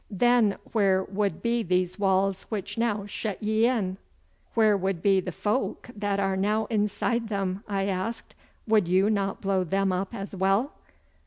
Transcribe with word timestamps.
Then 0.09 0.57
where 0.71 1.03
would 1.03 1.43
be 1.43 1.61
these 1.61 1.99
walls 1.99 2.47
which 2.49 2.75
now 2.75 3.05
shut 3.05 3.43
ye 3.43 3.67
in?' 3.67 3.97
'Where 4.55 4.75
would 4.75 5.03
be 5.03 5.19
the 5.19 5.31
folk 5.31 5.91
that 5.95 6.19
are 6.19 6.35
now 6.35 6.65
inside 6.71 7.29
them!' 7.29 7.63
I 7.67 7.83
asked. 7.85 8.33
'Would 8.67 8.87
you 8.87 9.11
not 9.11 9.41
blow 9.41 9.63
them 9.63 9.91
up 9.91 10.15
as 10.15 10.35
well? 10.35 10.73